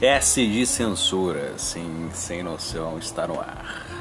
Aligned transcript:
S 0.00 0.46
de 0.46 0.64
censura, 0.64 1.54
sim, 1.58 2.08
sem 2.14 2.40
noção, 2.40 2.98
está 2.98 3.26
no 3.26 3.40
ar. 3.40 3.97